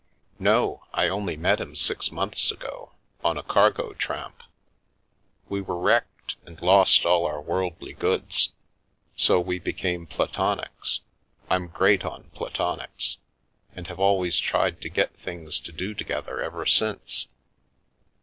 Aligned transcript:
"No; 0.49 0.83
I 0.95 1.09
only 1.09 1.37
met 1.37 1.59
him 1.61 1.75
six 1.75 2.11
months 2.11 2.49
ago, 2.49 2.93
on 3.23 3.37
a 3.37 3.43
cargo 3.43 3.93
tramp. 3.93 4.41
We 5.47 5.61
were 5.61 5.77
wrecked 5.77 6.37
and 6.43 6.59
lost 6.59 7.05
all 7.05 7.27
our 7.27 7.39
worldly 7.39 7.93
goods. 7.93 8.51
So 9.15 9.39
we 9.39 9.59
became 9.59 10.07
platonics— 10.07 11.01
I'm 11.51 11.67
great 11.67 12.03
on 12.03 12.31
platonics— 12.33 13.17
and 13.75 13.85
have 13.89 13.99
always 13.99 14.37
tried 14.39 14.81
to 14.81 14.89
get 14.89 15.15
things 15.19 15.59
to 15.59 15.71
do 15.71 15.93
together 15.93 16.41
ever 16.41 16.65
since." 16.65 17.27